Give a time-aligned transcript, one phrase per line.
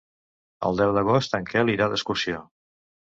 [0.69, 2.41] El deu d'agost en Quel irà d'excursió.